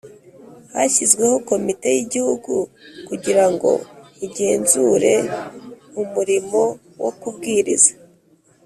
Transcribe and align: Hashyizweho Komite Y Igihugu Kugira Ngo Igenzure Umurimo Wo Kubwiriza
Hashyizweho 0.73 1.35
Komite 1.49 1.87
Y 1.95 1.99
Igihugu 2.05 2.53
Kugira 3.07 3.43
Ngo 3.53 3.71
Igenzure 4.25 5.13
Umurimo 6.01 6.61
Wo 7.01 7.11
Kubwiriza 7.19 7.91